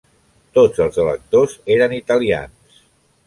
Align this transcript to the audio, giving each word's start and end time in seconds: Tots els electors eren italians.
Tots 0.57 0.81
els 0.85 0.97
electors 1.03 1.53
eren 1.75 1.93
italians. 1.99 2.81